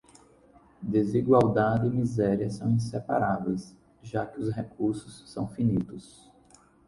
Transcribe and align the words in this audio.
Desigualdade 0.81 1.85
e 1.85 1.91
miséria 1.91 2.49
são 2.49 2.71
inseparáveis, 2.71 3.77
já 4.01 4.25
que 4.25 4.39
os 4.39 4.51
recursos 4.51 5.29
são 5.31 5.47
finitos 5.47 6.27